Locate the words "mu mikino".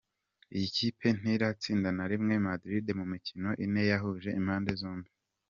2.99-3.49